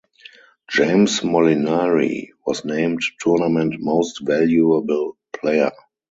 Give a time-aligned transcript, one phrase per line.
[0.67, 5.71] James Molinari was named Tournament Most Valuable Player.